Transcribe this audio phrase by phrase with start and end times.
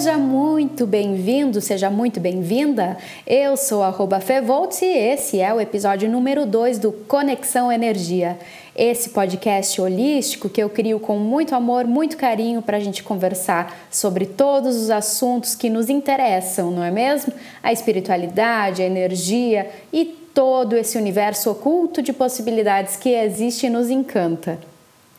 [0.00, 2.96] Seja muito bem-vindo, seja muito bem-vinda.
[3.26, 8.38] Eu sou arroba Fevoltz e esse é o episódio número 2 do Conexão Energia.
[8.74, 13.78] Esse podcast holístico que eu crio com muito amor, muito carinho para a gente conversar
[13.90, 17.34] sobre todos os assuntos que nos interessam, não é mesmo?
[17.62, 23.90] A espiritualidade, a energia e todo esse universo oculto de possibilidades que existe e nos
[23.90, 24.69] encanta.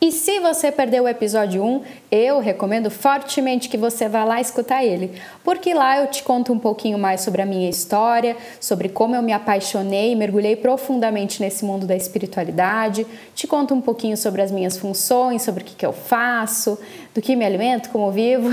[0.04, 4.84] E se você perdeu o episódio 1, eu recomendo fortemente que você vá lá escutar
[4.84, 5.12] ele,
[5.44, 9.22] porque lá eu te conto um pouquinho mais sobre a minha história, sobre como eu
[9.22, 13.06] me apaixonei e mergulhei profundamente nesse mundo da espiritualidade,
[13.36, 16.80] te conto um pouquinho sobre as minhas funções, sobre o que, que eu faço,
[17.14, 18.50] do que me alimento, como vivo,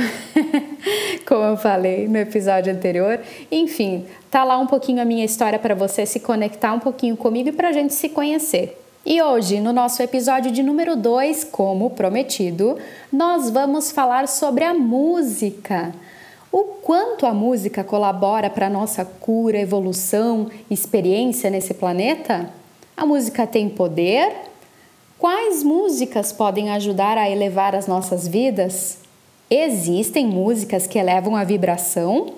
[1.27, 3.21] como eu falei no episódio anterior.
[3.51, 7.49] Enfim, tá lá um pouquinho a minha história para você se conectar um pouquinho comigo
[7.49, 8.79] e para a gente se conhecer.
[9.11, 12.77] E hoje, no nosso episódio de número 2, como prometido,
[13.11, 15.95] nós vamos falar sobre a música.
[16.53, 22.51] O quanto a música colabora para a nossa cura, evolução, experiência nesse planeta?
[22.95, 24.31] A música tem poder?
[25.19, 28.99] Quais músicas podem ajudar a elevar as nossas vidas?
[29.49, 32.35] Existem músicas que elevam a vibração?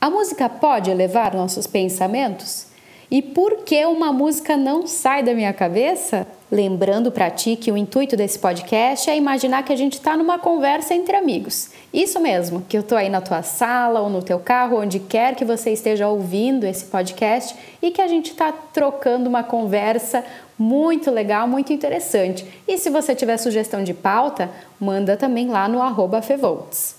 [0.00, 2.69] A música pode elevar nossos pensamentos?
[3.10, 6.28] E por que uma música não sai da minha cabeça?
[6.48, 10.38] Lembrando para ti que o intuito desse podcast é imaginar que a gente está numa
[10.38, 11.70] conversa entre amigos.
[11.92, 15.34] Isso mesmo, que eu estou aí na tua sala ou no teu carro, onde quer
[15.34, 20.24] que você esteja ouvindo esse podcast e que a gente está trocando uma conversa
[20.56, 22.46] muito legal, muito interessante.
[22.68, 26.94] E se você tiver sugestão de pauta, manda também lá no arroba Fevolts.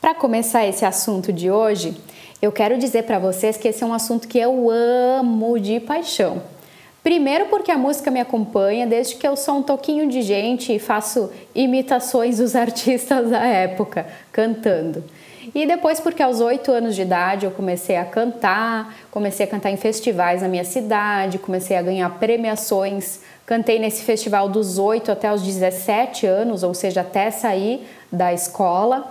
[0.00, 1.94] Para começar esse assunto de hoje,
[2.40, 6.42] eu quero dizer para vocês que esse é um assunto que eu amo de paixão.
[7.02, 10.78] Primeiro, porque a música me acompanha desde que eu sou um toquinho de gente e
[10.78, 15.02] faço imitações dos artistas da época, cantando.
[15.54, 19.70] E depois, porque aos oito anos de idade eu comecei a cantar, comecei a cantar
[19.70, 23.20] em festivais na minha cidade, comecei a ganhar premiações.
[23.46, 29.10] Cantei nesse festival dos oito até os 17 anos, ou seja, até sair da escola.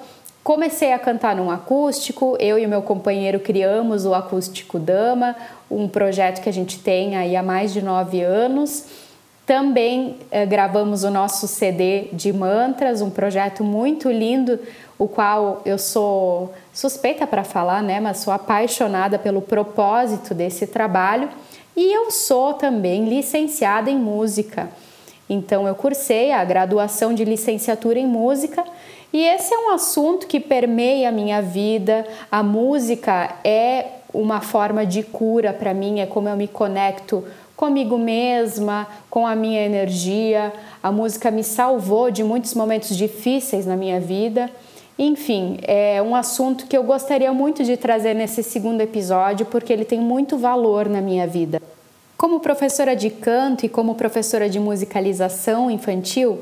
[0.50, 5.36] Comecei a cantar num acústico, eu e o meu companheiro criamos o Acústico Dama,
[5.70, 8.86] um projeto que a gente tem aí há mais de nove anos.
[9.46, 14.60] Também eh, gravamos o nosso CD de mantras, um projeto muito lindo,
[14.98, 18.00] o qual eu sou suspeita para falar, né?
[18.00, 21.30] Mas sou apaixonada pelo propósito desse trabalho.
[21.78, 24.68] E eu sou também licenciada em música.
[25.30, 28.64] Então eu cursei a graduação de licenciatura em música
[29.12, 32.06] e esse é um assunto que permeia a minha vida.
[32.32, 37.24] A música é uma forma de cura para mim, é como eu me conecto
[37.56, 40.54] comigo mesma, com a minha energia.
[40.82, 44.50] A música me salvou de muitos momentos difíceis na minha vida.
[44.98, 49.86] Enfim, é um assunto que eu gostaria muito de trazer nesse segundo episódio porque ele
[49.86, 51.62] tem muito valor na minha vida.
[52.18, 56.40] Como professora de canto e como professora de musicalização infantil,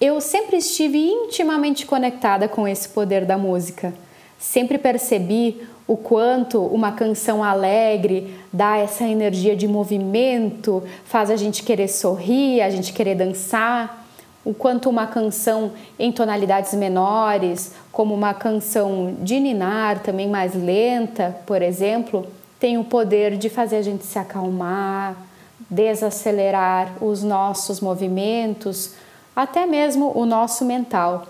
[0.00, 3.92] eu sempre estive intimamente conectada com esse poder da música.
[4.38, 11.64] Sempre percebi o quanto uma canção alegre dá essa energia de movimento, faz a gente
[11.64, 14.06] querer sorrir, a gente querer dançar.
[14.44, 21.36] O quanto uma canção em tonalidades menores, como uma canção de ninar, também mais lenta,
[21.44, 22.24] por exemplo,
[22.60, 25.16] tem o poder de fazer a gente se acalmar,
[25.68, 28.94] desacelerar os nossos movimentos,
[29.38, 31.28] até mesmo o nosso mental.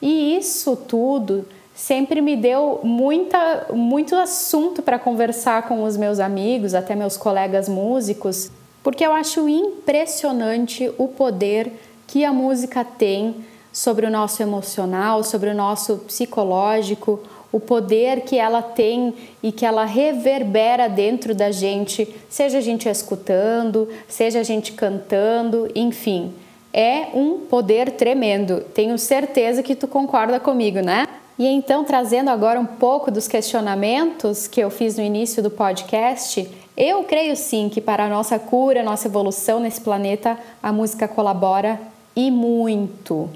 [0.00, 1.44] E isso tudo
[1.74, 7.68] sempre me deu muita, muito assunto para conversar com os meus amigos, até meus colegas
[7.68, 8.50] músicos,
[8.82, 11.70] porque eu acho impressionante o poder
[12.06, 17.20] que a música tem sobre o nosso emocional, sobre o nosso psicológico,
[17.52, 22.88] o poder que ela tem e que ela reverbera dentro da gente, seja a gente
[22.88, 26.32] escutando, seja a gente cantando, enfim
[26.72, 28.60] é um poder tremendo.
[28.74, 31.06] Tenho certeza que tu concorda comigo, né?
[31.38, 36.48] E então, trazendo agora um pouco dos questionamentos que eu fiz no início do podcast,
[36.76, 41.80] eu creio sim que para a nossa cura, nossa evolução nesse planeta, a música colabora
[42.14, 43.28] e muito.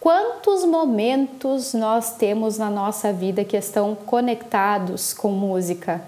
[0.00, 6.02] Quantos momentos nós temos na nossa vida que estão conectados com música?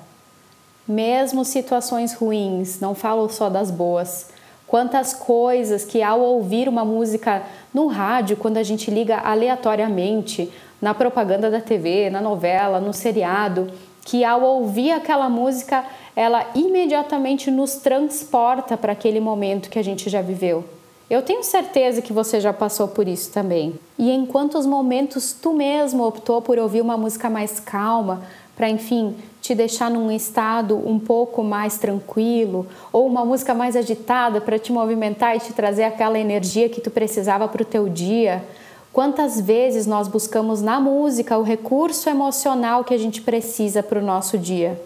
[0.88, 4.28] Mesmo situações ruins, não falo só das boas,
[4.72, 7.42] Quantas coisas que ao ouvir uma música
[7.74, 13.70] no rádio, quando a gente liga aleatoriamente, na propaganda da TV, na novela, no seriado,
[14.02, 15.84] que ao ouvir aquela música,
[16.16, 20.64] ela imediatamente nos transporta para aquele momento que a gente já viveu.
[21.10, 23.74] Eu tenho certeza que você já passou por isso também.
[23.98, 28.22] E em quantos momentos tu mesmo optou por ouvir uma música mais calma,
[28.56, 34.40] para enfim te deixar num estado um pouco mais tranquilo, ou uma música mais agitada
[34.40, 38.44] para te movimentar e te trazer aquela energia que tu precisava para o teu dia.
[38.92, 44.04] Quantas vezes nós buscamos na música o recurso emocional que a gente precisa para o
[44.04, 44.80] nosso dia?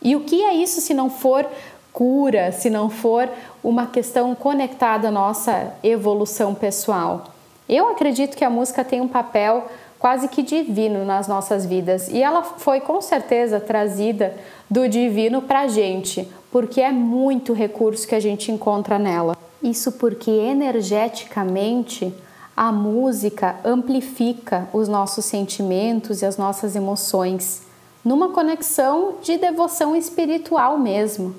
[0.00, 1.44] E o que é isso se não for
[1.92, 3.28] cura, se não for
[3.64, 7.24] uma questão conectada à nossa evolução pessoal?
[7.68, 9.66] Eu acredito que a música tem um papel
[9.98, 14.34] quase que divino nas nossas vidas e ela foi com certeza trazida
[14.68, 19.36] do divino para a gente, porque é muito recurso que a gente encontra nela.
[19.62, 22.12] Isso porque energeticamente
[22.56, 27.62] a música amplifica os nossos sentimentos e as nossas emoções,
[28.04, 31.34] numa conexão de devoção espiritual mesmo.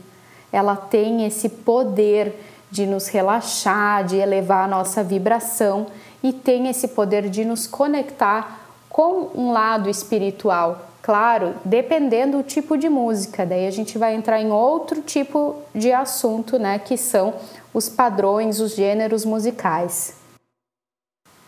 [0.51, 2.35] Ela tem esse poder
[2.69, 5.87] de nos relaxar, de elevar a nossa vibração
[6.23, 10.87] e tem esse poder de nos conectar com um lado espiritual.
[11.01, 15.91] Claro, dependendo do tipo de música, daí a gente vai entrar em outro tipo de
[15.93, 17.33] assunto, né, que são
[17.73, 20.15] os padrões, os gêneros musicais.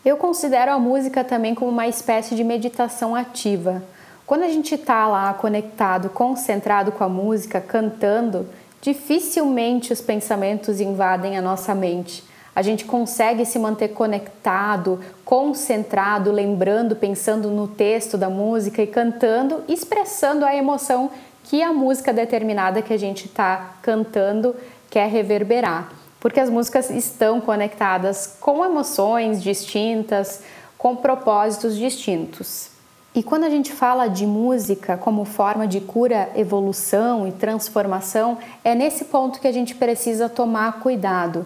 [0.02, 3.82] Eu considero a música também como uma espécie de meditação ativa.
[4.26, 8.48] Quando a gente está lá conectado, concentrado com a música, cantando,
[8.80, 12.24] dificilmente os pensamentos invadem a nossa mente.
[12.54, 19.62] A gente consegue se manter conectado, concentrado, lembrando, pensando no texto da música e cantando,
[19.68, 21.10] expressando a emoção
[21.44, 24.54] que a música determinada que a gente está cantando
[24.88, 30.42] quer reverberar porque as músicas estão conectadas com emoções distintas,
[30.76, 32.68] com propósitos distintos.
[33.12, 38.74] E quando a gente fala de música como forma de cura, evolução e transformação, é
[38.74, 41.44] nesse ponto que a gente precisa tomar cuidado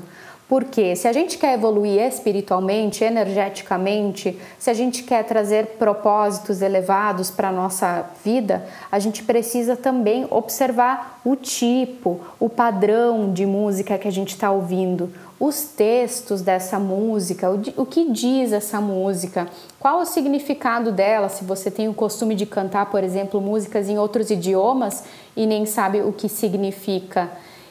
[0.48, 7.30] porque se a gente quer evoluir espiritualmente, energeticamente, se a gente quer trazer propósitos elevados
[7.30, 13.96] para a nossa vida, a gente precisa também observar o tipo, o padrão de música
[13.96, 15.10] que a gente está ouvindo,
[15.40, 19.48] os textos dessa música, o que diz essa música,
[19.78, 23.98] qual o significado dela, se você tem o costume de cantar, por exemplo, músicas em
[23.98, 25.04] outros idiomas
[25.36, 27.30] e nem sabe o que significa.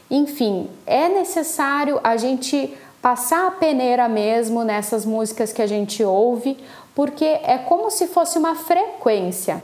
[0.10, 6.58] Enfim, é necessário a gente passar a peneira mesmo nessas músicas que a gente ouve,
[6.96, 9.64] porque é como se fosse uma frequência.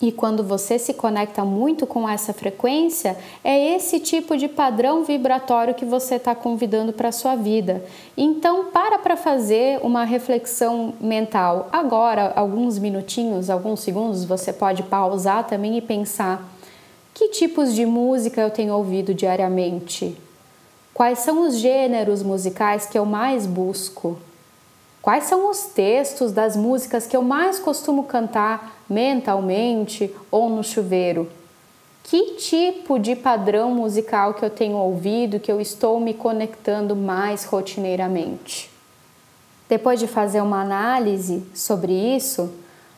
[0.00, 5.74] E quando você se conecta muito com essa frequência, é esse tipo de padrão vibratório
[5.74, 7.82] que você está convidando para a sua vida.
[8.14, 11.68] Então, para para fazer uma reflexão mental.
[11.72, 16.55] Agora, alguns minutinhos, alguns segundos, você pode pausar também e pensar
[17.16, 20.14] que tipos de música eu tenho ouvido diariamente?
[20.92, 24.18] Quais são os gêneros musicais que eu mais busco?
[25.00, 31.26] Quais são os textos das músicas que eu mais costumo cantar mentalmente ou no chuveiro?
[32.02, 37.46] Que tipo de padrão musical que eu tenho ouvido que eu estou me conectando mais
[37.46, 38.70] rotineiramente?
[39.70, 42.52] Depois de fazer uma análise sobre isso,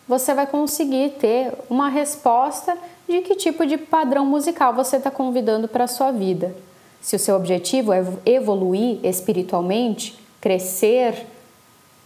[0.08, 2.76] você vai conseguir ter uma resposta
[3.08, 6.54] de que tipo de padrão musical você está convidando para a sua vida.
[7.00, 11.26] Se o seu objetivo é evoluir espiritualmente, crescer,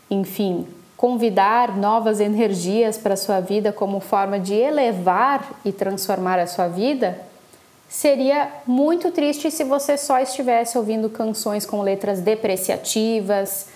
[0.09, 0.67] enfim,
[0.97, 6.69] convidar novas energias para a sua vida como forma de elevar e transformar a sua
[6.69, 7.19] vida,
[7.89, 13.67] seria muito triste se você só estivesse ouvindo canções com letras depreciativas,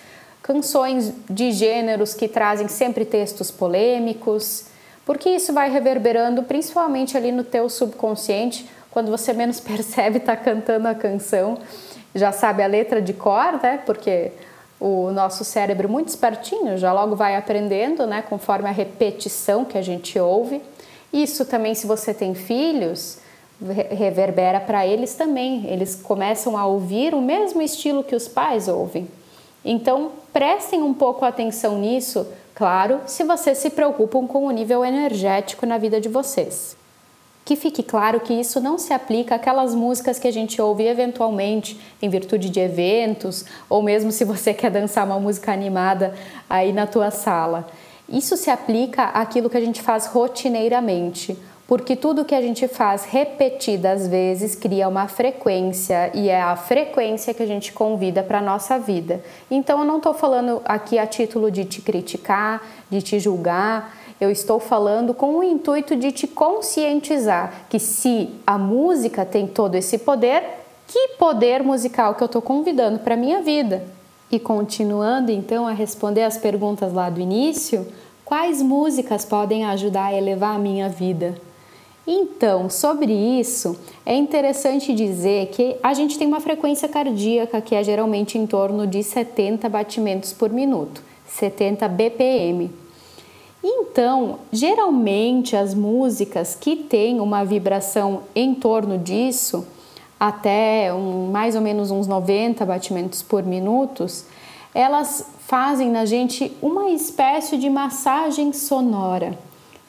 [0.41, 4.76] canções de gêneros que trazem sempre textos polêmicos
[5.07, 10.85] porque isso vai reverberando principalmente ali no teu subconsciente, quando você menos percebe tá cantando
[10.85, 11.57] a canção,
[12.13, 13.81] já sabe a letra de cor, né?
[13.85, 14.33] Porque
[14.77, 19.81] o nosso cérebro muito espertinho já logo vai aprendendo, né, conforme a repetição que a
[19.81, 20.61] gente ouve.
[21.11, 23.19] Isso também se você tem filhos,
[23.89, 25.65] reverbera para eles também.
[25.67, 29.07] Eles começam a ouvir o mesmo estilo que os pais ouvem.
[29.63, 35.63] Então, prestem um pouco atenção nisso Claro, se vocês se preocupam com o nível energético
[35.63, 36.75] na vida de vocês.
[37.45, 41.79] Que fique claro que isso não se aplica àquelas músicas que a gente ouve eventualmente
[42.01, 46.15] em virtude de eventos, ou mesmo se você quer dançar uma música animada
[46.49, 47.67] aí na tua sala.
[48.09, 51.37] Isso se aplica àquilo que a gente faz rotineiramente,
[51.67, 57.33] porque tudo que a gente faz repetidas vezes cria uma frequência e é a frequência
[57.33, 59.21] que a gente convida para a nossa vida.
[59.51, 64.31] Então eu não estou falando aqui a título de te criticar, de te julgar, eu
[64.31, 69.99] estou falando com o intuito de te conscientizar que se a música tem todo esse
[69.99, 70.43] poder,
[70.87, 73.83] que poder musical que eu estou convidando para a minha vida?
[74.31, 77.87] E continuando então a responder as perguntas lá do início,
[78.25, 81.46] quais músicas podem ajudar a elevar a minha vida?
[82.09, 87.83] Então, sobre isso, é interessante dizer que a gente tem uma frequência cardíaca que é
[87.83, 92.71] geralmente em torno de 70 batimentos por minuto, 70 BPM.
[93.61, 99.67] Então, geralmente as músicas que têm uma vibração em torno disso,
[100.17, 104.05] até um, mais ou menos uns 90 batimentos por minuto,
[104.73, 109.37] elas fazem na gente uma espécie de massagem sonora,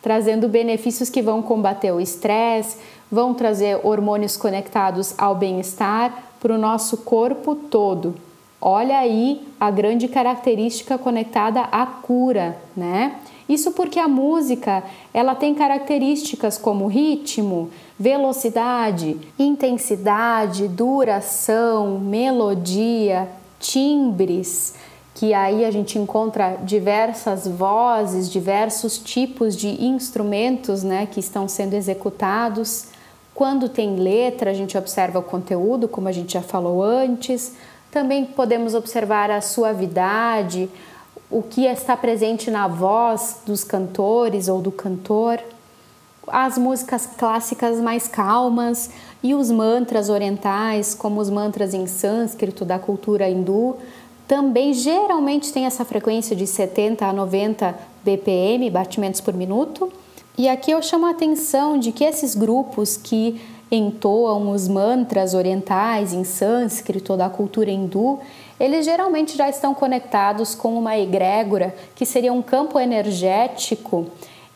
[0.09, 2.79] trazendo benefícios que vão combater o estresse,
[3.13, 8.15] vão trazer hormônios conectados ao bem-estar para o nosso corpo todo.
[8.59, 13.17] Olha aí a grande característica conectada à cura, né?
[13.47, 23.29] Isso porque a música, ela tem características como ritmo, velocidade, intensidade, duração, melodia,
[23.61, 24.75] timbres,
[25.19, 31.75] que aí a gente encontra diversas vozes, diversos tipos de instrumentos, né, que estão sendo
[31.75, 32.85] executados.
[33.35, 37.55] Quando tem letra, a gente observa o conteúdo, como a gente já falou antes.
[37.91, 40.71] Também podemos observar a suavidade,
[41.29, 45.41] o que está presente na voz dos cantores ou do cantor,
[46.29, 52.79] as músicas clássicas mais calmas e os mantras orientais, como os mantras em sânscrito da
[52.79, 53.77] cultura hindu,
[54.29, 59.91] também geralmente tem essa frequência de 70 a 90 BPM, batimentos por minuto.
[60.37, 66.13] E aqui eu chamo a atenção de que esses grupos que entoam os mantras orientais
[66.13, 68.19] em sânscrito da cultura hindu,
[68.61, 74.07] eles geralmente já estão conectados com uma egrégora, que seria um campo energético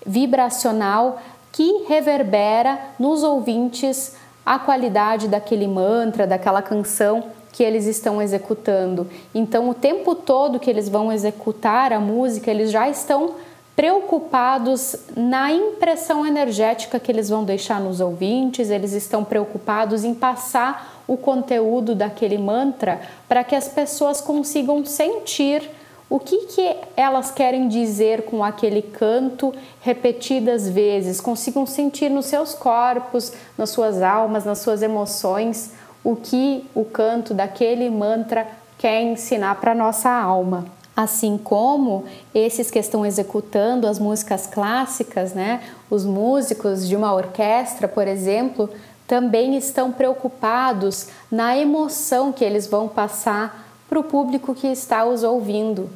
[0.05, 1.19] vibracional
[1.51, 4.15] que reverbera nos ouvintes
[4.45, 9.07] a qualidade daquele mantra, daquela canção que eles estão executando.
[9.35, 13.35] Então, o tempo todo que eles vão executar a música, eles já estão
[13.77, 21.03] preocupados na impressão energética que eles vão deixar nos ouvintes, eles estão preocupados em passar
[21.07, 25.69] o conteúdo daquele mantra para que as pessoas consigam sentir
[26.09, 32.53] o que, que elas querem dizer com aquele canto repetidas vezes, consigam sentir nos seus
[32.55, 35.71] corpos, nas suas almas, nas suas emoções,
[36.05, 38.47] o que o canto daquele mantra
[38.79, 40.67] quer ensinar para nossa alma.
[40.95, 42.05] Assim como
[42.35, 45.63] esses que estão executando as músicas clássicas, né?
[45.89, 48.69] Os músicos de uma orquestra, por exemplo,
[49.07, 55.23] também estão preocupados na emoção que eles vão passar para o público que está os
[55.23, 55.89] ouvindo.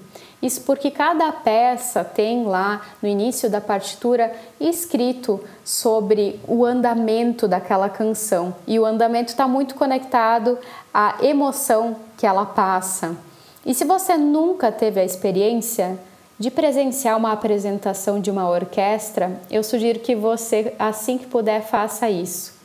[0.43, 7.89] Isso porque cada peça tem lá no início da partitura escrito sobre o andamento daquela
[7.89, 10.59] canção e o andamento está muito conectado
[10.93, 13.17] à emoção que ela passa.
[13.65, 15.99] E se você nunca teve a experiência
[16.39, 22.11] de presenciar uma apresentação de uma orquestra, eu sugiro que você, assim que puder, faça
[22.11, 22.57] isso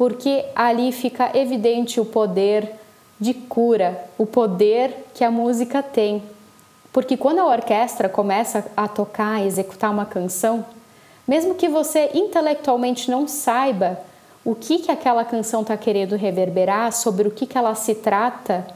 [0.00, 2.72] porque ali fica evidente o poder
[3.20, 6.22] de cura, o poder que a música tem.
[6.92, 10.64] Porque quando a orquestra começa a tocar, a executar uma canção,
[11.26, 13.98] mesmo que você intelectualmente não saiba
[14.44, 18.66] o que, que aquela canção está querendo reverberar, sobre o que, que ela se trata,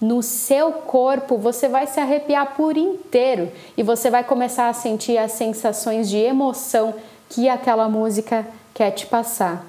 [0.00, 5.18] no seu corpo você vai se arrepiar por inteiro e você vai começar a sentir
[5.18, 6.94] as sensações de emoção
[7.28, 9.66] que aquela música quer te passar.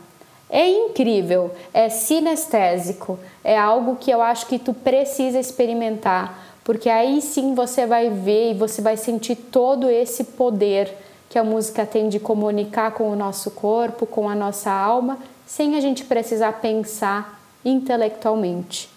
[0.50, 7.22] É incrível, é sinestésico, é algo que eu acho que tu precisa experimentar, porque aí
[7.22, 10.96] sim você vai ver e você vai sentir todo esse poder
[11.30, 15.76] que a música tem de comunicar com o nosso corpo, com a nossa alma, sem
[15.76, 18.90] a gente precisar pensar intelectualmente.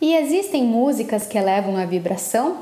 [0.00, 2.58] E existem músicas que elevam a vibração?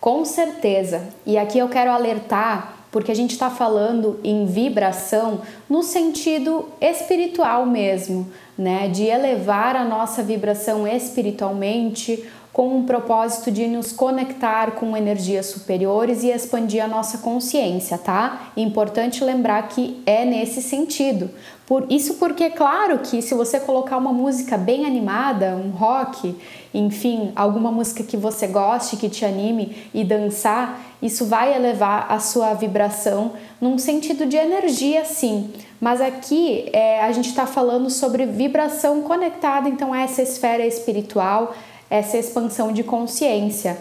[0.00, 1.08] Com certeza.
[1.24, 7.66] E aqui eu quero alertar porque a gente está falando em vibração no sentido espiritual
[7.66, 8.86] mesmo, né?
[8.86, 12.24] De elevar a nossa vibração espiritualmente
[12.54, 18.52] com um propósito de nos conectar com energias superiores e expandir a nossa consciência, tá?
[18.56, 21.28] É importante lembrar que é nesse sentido.
[21.66, 26.36] Por isso porque claro que se você colocar uma música bem animada, um rock,
[26.72, 32.20] enfim, alguma música que você goste, que te anime e dançar, isso vai elevar a
[32.20, 35.50] sua vibração num sentido de energia, sim.
[35.80, 41.52] Mas aqui é, a gente está falando sobre vibração conectada, então a essa esfera espiritual
[41.94, 43.78] essa expansão de consciência.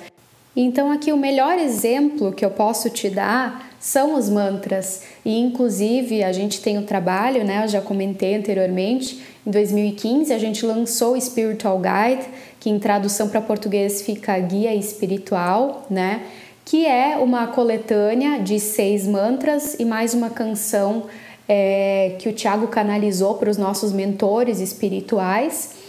[0.56, 5.02] Então, aqui o melhor exemplo que eu posso te dar são os mantras.
[5.26, 7.64] E, inclusive, a gente tem o trabalho, né?
[7.64, 9.20] Eu já comentei anteriormente.
[9.48, 12.28] Em 2015, a gente lançou o Spiritual Guide,
[12.60, 16.22] que em tradução para português fica Guia Espiritual, né?
[16.64, 21.06] Que é uma coletânea de seis mantras e mais uma canção
[21.50, 25.83] é, que o Tiago canalizou para os nossos mentores espirituais.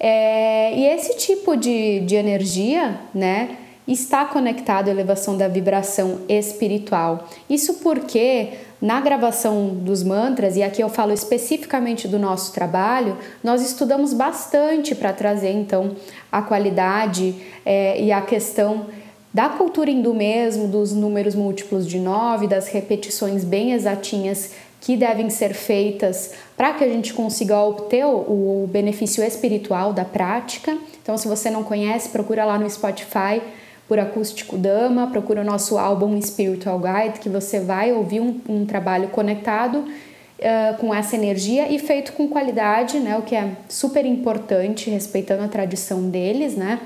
[0.00, 3.58] É, e esse tipo de, de energia, né?
[3.92, 7.28] está conectado à elevação da vibração espiritual.
[7.48, 13.62] Isso porque na gravação dos mantras, e aqui eu falo especificamente do nosso trabalho, nós
[13.62, 15.96] estudamos bastante para trazer então
[16.30, 18.86] a qualidade é, e a questão
[19.32, 25.28] da cultura hindu mesmo, dos números múltiplos de nove, das repetições bem exatinhas que devem
[25.28, 30.76] ser feitas para que a gente consiga obter o, o benefício espiritual da prática.
[31.02, 33.42] Então, se você não conhece, procura lá no Spotify
[33.86, 38.64] por Acústico Dama, procura o nosso álbum Spiritual Guide, que você vai ouvir um, um
[38.64, 44.06] trabalho conectado uh, com essa energia e feito com qualidade, né, o que é super
[44.06, 46.78] importante, respeitando a tradição deles, né.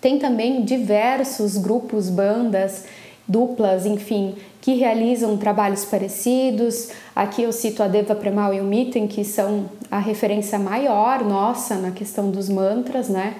[0.00, 2.84] Tem também diversos grupos, bandas,
[3.30, 6.90] duplas, enfim, que realizam trabalhos parecidos.
[7.14, 11.76] Aqui eu cito a Deva Premal e o Mitten, que são a referência maior nossa
[11.76, 13.36] na questão dos mantras, né?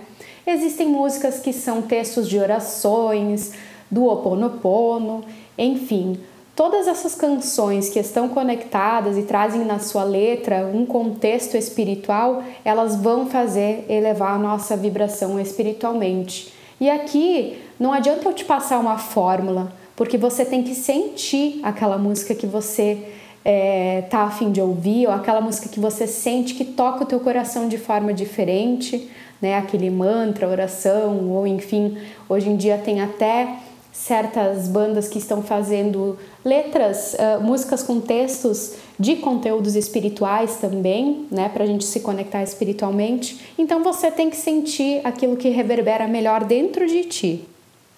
[0.46, 3.52] Existem músicas que são textos de orações,
[3.90, 5.24] do Ho Oponopono,
[5.58, 6.20] enfim,
[6.54, 12.94] todas essas canções que estão conectadas e trazem na sua letra um contexto espiritual, elas
[12.94, 16.52] vão fazer elevar a nossa vibração espiritualmente.
[16.80, 21.98] E aqui não adianta eu te passar uma fórmula, porque você tem que sentir aquela
[21.98, 22.96] música que você
[23.44, 27.20] é, tá afim de ouvir, ou aquela música que você sente que toca o teu
[27.20, 29.10] coração de forma diferente
[29.42, 31.98] né, aquele mantra, oração, ou enfim,
[32.30, 33.56] hoje em dia tem até
[33.92, 41.50] certas bandas que estão fazendo letras, uh, músicas com textos de conteúdos espirituais também, né,
[41.50, 43.38] para a gente se conectar espiritualmente.
[43.58, 47.44] Então você tem que sentir aquilo que reverbera melhor dentro de ti.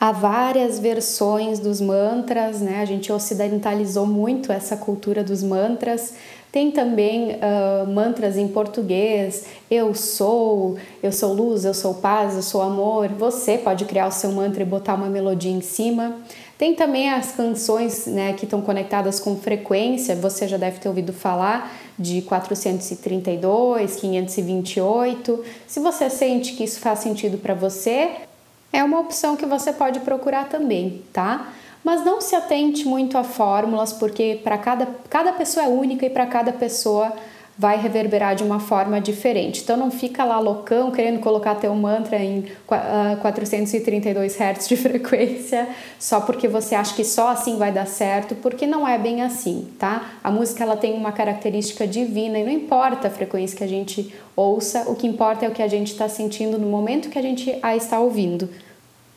[0.02, 2.80] Há várias versões dos mantras, né?
[2.80, 6.14] A gente ocidentalizou muito essa cultura dos mantras.
[6.50, 12.42] Tem também uh, mantras em português, eu sou, eu sou luz, eu sou paz, eu
[12.42, 13.10] sou amor.
[13.10, 16.16] Você pode criar o seu mantra e botar uma melodia em cima.
[16.58, 21.12] Tem também as canções né, que estão conectadas com frequência, você já deve ter ouvido
[21.12, 25.44] falar de 432, 528.
[25.64, 28.10] Se você sente que isso faz sentido para você,
[28.72, 31.52] é uma opção que você pode procurar também, tá?
[31.84, 36.10] Mas não se atente muito a fórmulas, porque para cada, cada pessoa é única e
[36.10, 37.12] para cada pessoa
[37.56, 39.62] vai reverberar de uma forma diferente.
[39.62, 42.46] Então não fica lá loucão querendo colocar teu mantra em
[43.20, 48.34] 432 ah, Hz de frequência só porque você acha que só assim vai dar certo,
[48.36, 50.12] porque não é bem assim, tá?
[50.24, 54.12] A música ela tem uma característica divina e não importa a frequência que a gente
[54.34, 57.22] ouça, o que importa é o que a gente está sentindo no momento que a
[57.22, 58.48] gente a está ouvindo.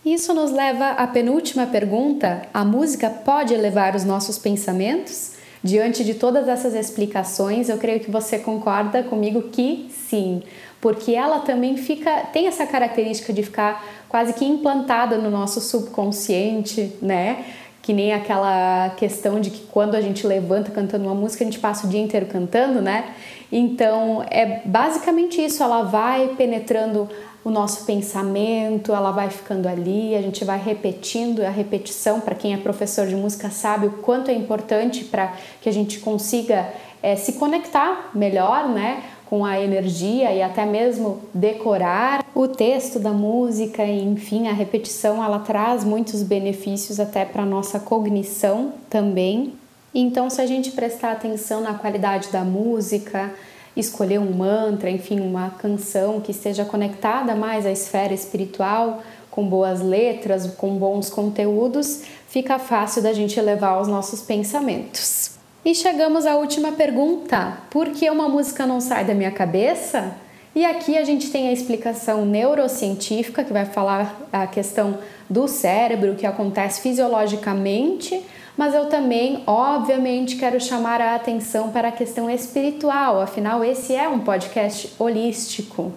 [0.06, 5.35] Isso nos leva à penúltima pergunta: a música pode elevar os nossos pensamentos?
[5.66, 10.44] Diante de todas essas explicações, eu creio que você concorda comigo que sim,
[10.80, 16.94] porque ela também fica tem essa característica de ficar quase que implantada no nosso subconsciente,
[17.02, 17.46] né?
[17.82, 21.58] Que nem aquela questão de que quando a gente levanta cantando uma música, a gente
[21.58, 23.16] passa o dia inteiro cantando, né?
[23.52, 27.10] Então, é basicamente isso, ela vai penetrando
[27.46, 32.56] o nosso pensamento, ela vai ficando ali, a gente vai repetindo, a repetição, para quem
[32.56, 35.32] é professor de música sabe o quanto é importante para
[35.62, 36.68] que a gente consiga
[37.04, 39.04] é, se conectar melhor, né?
[39.28, 45.40] Com a energia e até mesmo decorar o texto da música, enfim, a repetição ela
[45.40, 49.54] traz muitos benefícios até para nossa cognição também.
[49.98, 53.34] Então, se a gente prestar atenção na qualidade da música,
[53.78, 59.82] escolher um mantra, enfim, uma canção que esteja conectada mais à esfera espiritual, com boas
[59.82, 65.32] letras, com bons conteúdos, fica fácil da gente elevar os nossos pensamentos.
[65.64, 70.14] E chegamos à última pergunta: por que uma música não sai da minha cabeça?
[70.54, 74.98] E aqui a gente tem a explicação neurocientífica que vai falar a questão
[75.30, 78.22] do cérebro, o que acontece fisiologicamente
[78.58, 84.08] mas eu também, obviamente, quero chamar a atenção para a questão espiritual, afinal, esse é
[84.08, 85.92] um podcast holístico.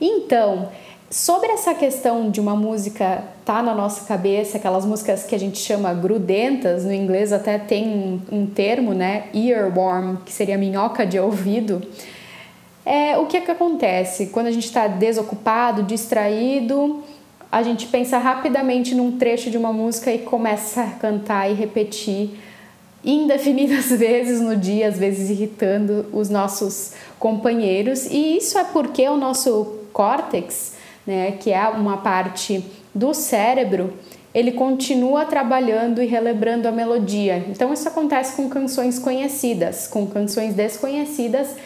[0.00, 0.68] Então,
[1.10, 5.58] sobre essa questão de uma música tá na nossa cabeça, aquelas músicas que a gente
[5.58, 9.24] chama grudentas, no inglês até tem um, um termo, né?
[9.34, 11.82] Earworm, que seria minhoca de ouvido.
[12.86, 17.02] É, o que é que acontece quando a gente está desocupado, distraído?
[17.50, 22.38] A gente pensa rapidamente num trecho de uma música e começa a cantar e repetir
[23.04, 28.06] indefinidas vezes no dia, às vezes irritando os nossos companheiros.
[28.06, 33.92] E isso é porque o nosso córtex né, que é uma parte do cérebro,
[34.32, 37.44] ele continua trabalhando e relembrando a melodia.
[37.48, 41.56] Então isso acontece com canções conhecidas, com canções desconhecidas,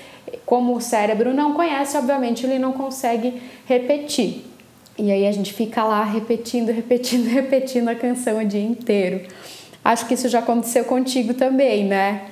[0.47, 4.54] como o cérebro não conhece, obviamente ele não consegue repetir.
[4.97, 9.27] E aí a gente fica lá repetindo, repetindo, repetindo a canção o dia inteiro.
[9.85, 12.31] Acho que isso já aconteceu contigo também, né?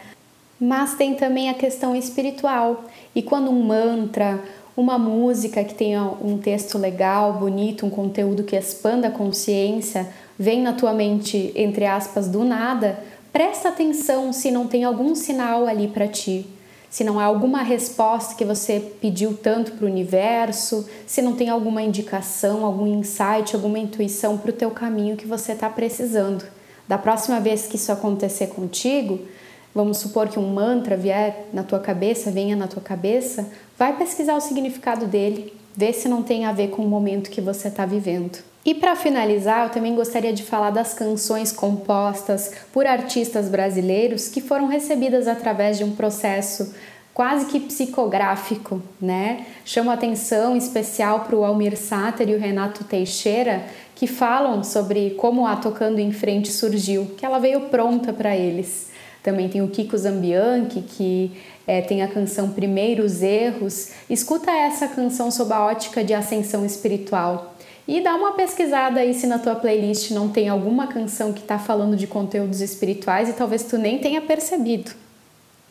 [0.60, 2.84] Mas tem também a questão espiritual.
[3.14, 4.40] E quando um mantra,
[4.76, 10.62] uma música que tenha um texto legal, bonito, um conteúdo que expanda a consciência, vem
[10.62, 12.98] na tua mente, entre aspas, do nada,
[13.32, 16.46] presta atenção se não tem algum sinal ali para ti.
[16.92, 21.48] Se não há alguma resposta que você pediu tanto para o universo, se não tem
[21.48, 26.44] alguma indicação, algum insight, alguma intuição para o teu caminho que você está precisando.
[26.86, 29.20] Da próxima vez que isso acontecer contigo,
[29.74, 34.36] vamos supor que um mantra vier na tua cabeça, venha na tua cabeça, vai pesquisar
[34.36, 37.86] o significado dele, vê se não tem a ver com o momento que você está
[37.86, 38.51] vivendo.
[38.64, 44.40] E para finalizar, eu também gostaria de falar das canções compostas por artistas brasileiros que
[44.40, 46.72] foram recebidas através de um processo
[47.12, 49.46] quase que psicográfico, né?
[49.64, 55.46] Chamo atenção especial para o Almir Sater e o Renato Teixeira, que falam sobre como
[55.46, 58.90] a Tocando em Frente surgiu, que ela veio pronta para eles.
[59.22, 61.32] Também tem o Kiko Zambianchi, que
[61.66, 63.90] é, tem a canção Primeiros Erros.
[64.10, 67.51] Escuta essa canção sob a ótica de ascensão espiritual.
[67.86, 71.58] E dá uma pesquisada aí se na tua playlist não tem alguma canção que está
[71.58, 74.92] falando de conteúdos espirituais e talvez tu nem tenha percebido.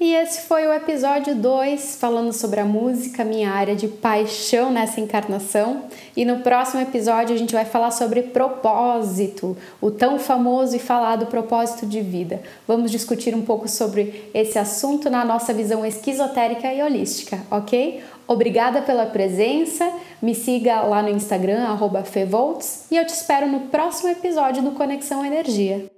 [0.04, 5.00] E esse foi o episódio 2, falando sobre a música, minha área de paixão nessa
[5.00, 5.84] encarnação.
[6.18, 11.28] E no próximo episódio a gente vai falar sobre propósito, o tão famoso e falado
[11.28, 12.42] propósito de vida.
[12.68, 18.02] Vamos discutir um pouco sobre esse assunto na nossa visão esquizotérica e holística, ok?
[18.32, 19.92] Obrigada pela presença,
[20.22, 21.68] me siga lá no Instagram,
[22.06, 25.92] fevolts, e eu te espero no próximo episódio do Conexão Energia.